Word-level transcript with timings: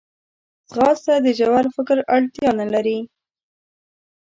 ځغاسته 0.69 1.13
د 1.25 1.27
ژور 1.39 1.65
فکر 1.75 1.97
اړتیا 2.15 2.49
نه 2.59 2.65
لري 2.73 2.99